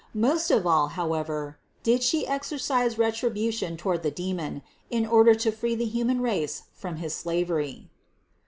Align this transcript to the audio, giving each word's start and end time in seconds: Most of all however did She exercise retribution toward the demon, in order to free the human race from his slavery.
Most 0.17 0.49
of 0.49 0.65
all 0.65 0.87
however 0.87 1.59
did 1.83 2.01
She 2.01 2.25
exercise 2.25 2.97
retribution 2.97 3.77
toward 3.77 4.01
the 4.01 4.09
demon, 4.09 4.63
in 4.89 5.05
order 5.05 5.35
to 5.35 5.51
free 5.51 5.75
the 5.75 5.85
human 5.85 6.21
race 6.21 6.63
from 6.73 6.95
his 6.95 7.13
slavery. 7.13 7.91